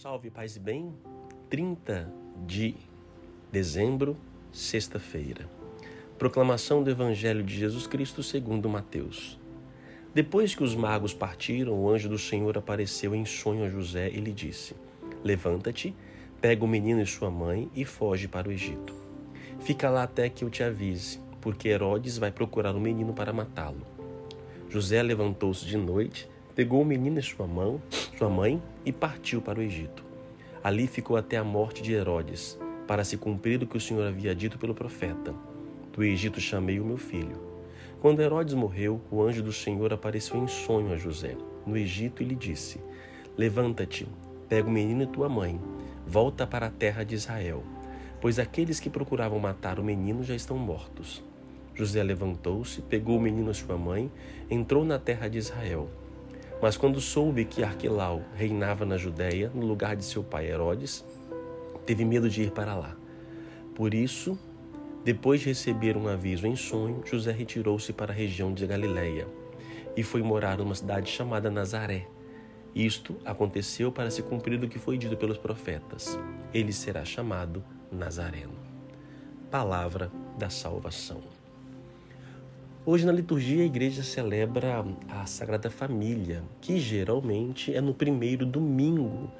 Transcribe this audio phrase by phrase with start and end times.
[0.00, 0.94] Salve, paz e bem.
[1.50, 2.08] 30
[2.46, 2.76] de
[3.50, 4.16] dezembro,
[4.52, 5.50] sexta-feira.
[6.16, 9.36] Proclamação do Evangelho de Jesus Cristo segundo Mateus.
[10.14, 14.20] Depois que os magos partiram, o anjo do Senhor apareceu em sonho a José e
[14.20, 14.76] lhe disse:
[15.24, 15.92] Levanta-te,
[16.40, 18.94] pega o menino e sua mãe e foge para o Egito.
[19.58, 23.84] Fica lá até que eu te avise, porque Herodes vai procurar o menino para matá-lo.
[24.68, 27.80] José levantou-se de noite, pegou o menino e sua mão,
[28.18, 30.02] sua mãe e partiu para o Egito.
[30.60, 34.34] Ali ficou até a morte de Herodes, para se cumprir o que o Senhor havia
[34.34, 35.32] dito pelo profeta:
[35.92, 37.40] Do Egito chamei o meu filho.
[38.00, 42.26] Quando Herodes morreu, o anjo do Senhor apareceu em sonho a José, no Egito, e
[42.26, 42.80] lhe disse:
[43.36, 44.08] Levanta-te,
[44.48, 45.60] pega o menino e tua mãe,
[46.04, 47.62] volta para a terra de Israel,
[48.20, 51.22] pois aqueles que procuravam matar o menino já estão mortos.
[51.72, 54.10] José levantou-se, pegou o menino e sua mãe,
[54.50, 55.88] entrou na terra de Israel.
[56.60, 61.04] Mas quando soube que Arquelau reinava na Judéia, no lugar de seu pai Herodes,
[61.86, 62.96] teve medo de ir para lá.
[63.74, 64.36] Por isso,
[65.04, 69.28] depois de receber um aviso em sonho, José retirou-se para a região de Galiléia
[69.96, 72.06] e foi morar numa cidade chamada Nazaré.
[72.74, 76.18] Isto aconteceu para se cumprir o que foi dito pelos profetas:
[76.52, 78.58] ele será chamado Nazareno.
[79.50, 81.37] Palavra da salvação.
[82.90, 89.30] Hoje na liturgia a igreja celebra a Sagrada Família, que geralmente é no primeiro domingo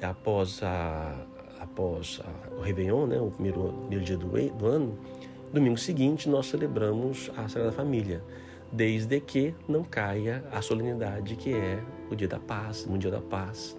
[0.00, 1.26] após, a,
[1.58, 4.96] após a, o Réveillon, né, o primeiro, primeiro dia do, do ano.
[5.52, 8.22] Domingo seguinte nós celebramos a Sagrada Família,
[8.70, 13.20] desde que não caia a solenidade que é o Dia da Paz, o Dia da
[13.20, 13.76] Paz,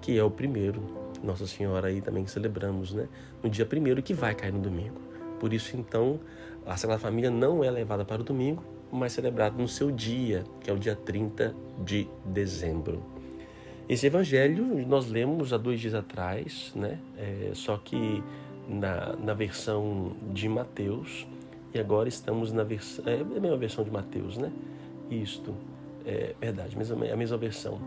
[0.00, 0.82] que é o primeiro.
[1.22, 3.06] Nossa Senhora aí também celebramos, né?
[3.40, 5.13] No dia primeiro que vai cair no domingo.
[5.44, 6.20] Por isso, então,
[6.64, 10.70] a Sagrada Família não é levada para o domingo, mas celebrada no seu dia, que
[10.70, 13.02] é o dia 30 de dezembro.
[13.86, 16.98] Esse evangelho nós lemos há dois dias atrás, né?
[17.18, 18.24] É, só que
[18.66, 21.26] na, na versão de Mateus,
[21.74, 23.04] e agora estamos na versão.
[23.06, 24.50] É a mesma versão de Mateus, né?
[25.10, 25.54] Isto,
[26.06, 27.78] é verdade, a mesma versão.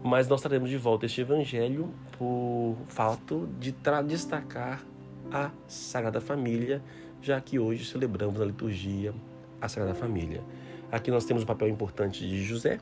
[0.00, 3.74] Mas nós traremos de volta este evangelho por fato de
[4.06, 4.84] destacar
[5.32, 6.82] a Sagrada Família,
[7.22, 9.14] já que hoje celebramos na liturgia
[9.60, 10.42] a Sagrada Família.
[10.90, 12.78] Aqui nós temos o um papel importante de José,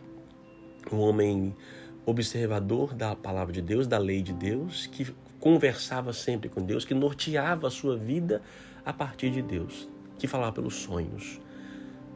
[0.93, 1.55] um homem
[2.07, 5.07] observador da palavra de Deus, da lei de Deus, que
[5.39, 8.41] conversava sempre com Deus, que norteava a sua vida
[8.85, 9.89] a partir de Deus,
[10.19, 11.41] que falava pelos sonhos.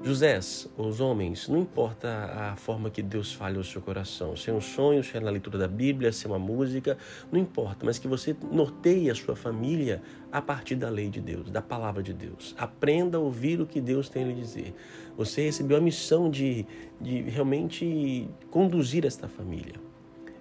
[0.04, 0.36] José,
[0.76, 4.60] os homens, não importa a forma que Deus fale ao seu coração, se é um
[4.60, 6.98] sonho, se é na leitura da Bíblia, se é uma música,
[7.30, 10.02] não importa, mas que você norteie a sua família
[10.32, 12.52] a partir da lei de Deus, da palavra de Deus.
[12.58, 14.74] Aprenda a ouvir o que Deus tem a lhe dizer.
[15.16, 16.66] Você recebeu a missão de,
[17.00, 19.74] de realmente conduzir esta família.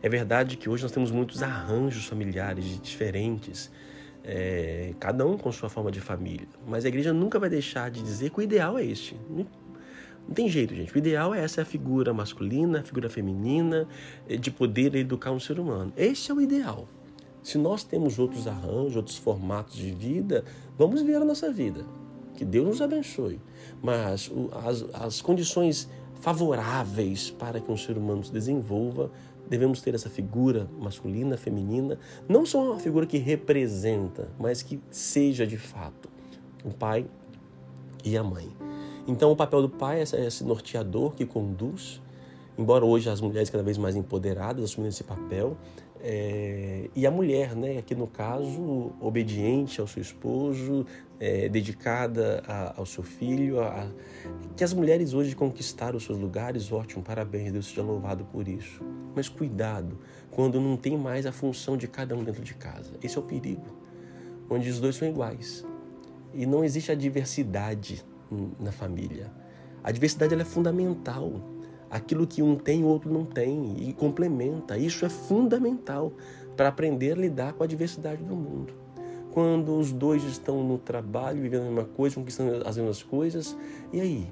[0.02, 3.72] É verdade que hoje nós temos muitos arranjos familiares diferentes,
[4.24, 6.48] é, cada um com sua forma de família.
[6.68, 9.16] Mas a igreja nunca vai deixar de dizer que o ideal é este.
[9.30, 9.46] Não,
[10.34, 10.94] tem jeito, gente.
[10.94, 13.88] O ideal é essa figura masculina, a figura feminina,
[14.28, 15.92] é, de poder educar um ser humano.
[15.98, 16.88] Esse é o ideal.
[17.44, 20.46] Se nós temos outros arranjos, outros formatos de vida,
[20.78, 21.84] vamos ver a nossa vida.
[22.36, 23.40] Que Deus nos abençoe.
[23.82, 25.90] Mas o, as, as condições
[26.22, 29.12] favoráveis para que um ser humano se desenvolva
[29.52, 35.46] devemos ter essa figura masculina, feminina, não só uma figura que representa, mas que seja
[35.46, 36.10] de fato
[36.64, 37.06] o pai
[38.02, 38.50] e a mãe.
[39.06, 42.02] Então, o papel do pai é esse norteador que conduz,
[42.58, 45.58] embora hoje as mulheres cada vez mais empoderadas assumindo esse papel,
[46.04, 50.86] é, e a mulher, né, aqui no caso, obediente ao seu esposo,
[51.20, 53.88] é, dedicada a, ao seu filho, a,
[54.58, 58.82] que as mulheres hoje conquistaram os seus lugares, ótimo, parabéns, Deus seja louvado por isso.
[59.16, 60.00] Mas cuidado,
[60.32, 62.94] quando não tem mais a função de cada um dentro de casa.
[63.04, 63.66] Esse é o perigo,
[64.50, 65.64] onde os dois são iguais.
[66.34, 68.04] E não existe a diversidade
[68.60, 69.30] na família.
[69.84, 71.34] A diversidade é fundamental
[71.92, 74.78] aquilo que um tem, o outro não tem, e complementa.
[74.78, 76.14] Isso é fundamental
[76.56, 78.74] para aprender a lidar com a diversidade do mundo.
[79.32, 83.58] Quando os dois estão no trabalho, vivendo a mesma coisa, conquistando as mesmas coisas,
[83.92, 84.32] e aí?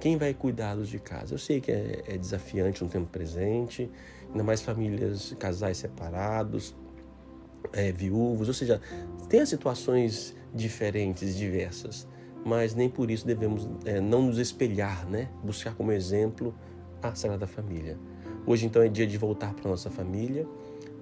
[0.00, 1.34] Quem vai cuidar dos de casa?
[1.34, 3.90] Eu sei que é, é desafiante no tempo presente,
[4.30, 6.76] ainda mais famílias, casais separados,
[7.72, 8.80] é, viúvos, ou seja,
[9.28, 12.06] tem as situações diferentes, diversas,
[12.44, 15.28] mas nem por isso devemos é, não nos espelhar, né?
[15.42, 16.54] buscar como exemplo
[17.02, 17.98] a Sagrada Família.
[18.46, 20.46] Hoje, então, é dia de voltar para nossa família,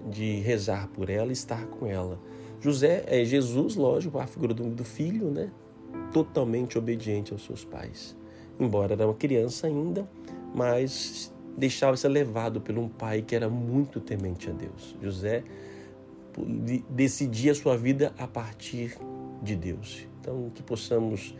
[0.08, 2.19] de rezar por ela estar com ela.
[2.60, 5.50] José é Jesus, lógico, a figura do, filho, né?
[6.12, 8.16] Totalmente obediente aos seus pais.
[8.58, 10.08] Embora era uma criança ainda,
[10.54, 14.96] mas deixava ser levado por um pai que era muito temente a Deus.
[15.02, 15.44] José
[16.90, 18.96] decidir a sua vida a partir
[19.42, 20.06] de Deus.
[20.20, 21.34] Então, que possamos,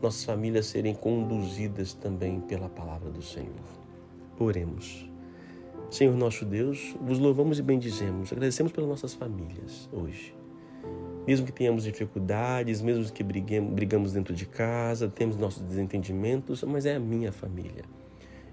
[0.00, 3.79] nossas famílias, serem conduzidas também pela palavra do Senhor.
[4.42, 5.06] Oremos.
[5.90, 10.34] Senhor nosso Deus, vos louvamos e bendizemos, agradecemos pelas nossas famílias hoje.
[11.26, 16.86] Mesmo que tenhamos dificuldades, mesmo que briguemos, brigamos dentro de casa, temos nossos desentendimentos, mas
[16.86, 17.84] é a minha família.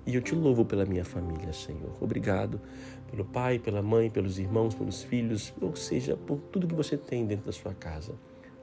[0.06, 1.96] E eu te louvo pela minha família, Senhor.
[2.02, 2.60] Obrigado
[3.10, 7.26] pelo pai, pela mãe, pelos irmãos, pelos filhos, ou seja, por tudo que você tem
[7.26, 8.14] dentro da sua casa.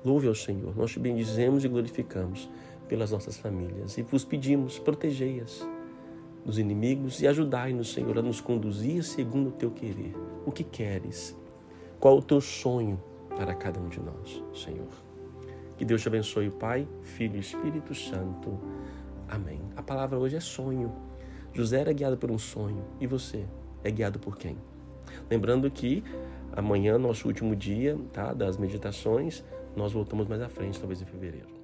[0.04, 0.76] Louve ao Senhor.
[0.76, 2.50] Nós te bendizemos e glorificamos
[2.86, 5.66] pelas nossas famílias e vos pedimos, protegei-as
[6.44, 10.14] dos inimigos e ajudai-nos, Senhor, a nos conduzir segundo o teu querer.
[10.44, 11.36] O que queres?
[11.98, 13.02] Qual o teu sonho
[13.36, 14.88] para cada um de nós, Senhor?
[15.76, 18.58] Que Deus te abençoe, Pai, Filho e Espírito Santo.
[19.28, 19.60] Amém.
[19.76, 20.92] A palavra hoje é sonho.
[21.52, 22.84] José era guiado por um sonho.
[23.00, 23.46] E você
[23.82, 24.56] é guiado por quem?
[25.30, 26.04] Lembrando que
[26.52, 29.42] amanhã, nosso último dia tá, das meditações,
[29.74, 31.63] nós voltamos mais à frente, talvez em fevereiro.